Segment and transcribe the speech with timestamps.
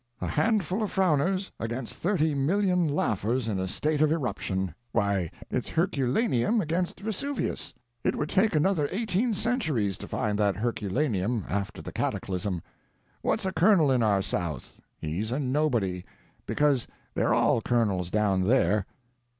[0.19, 4.73] A handful of frowners against thirty million laughers in a state of irruption.
[4.93, 11.45] Why, it's Herculaneum against Vesuvius; it would take another eighteen centuries to find that Herculaneum
[11.47, 12.63] after the cataclysm.
[13.21, 14.81] What's a Colonel in our South?
[14.97, 16.03] He's a nobody;
[16.47, 18.87] because they're all colonels down there.